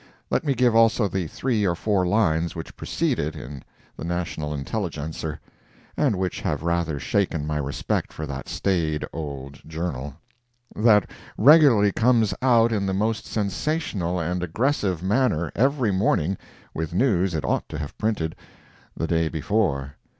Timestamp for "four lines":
1.75-2.55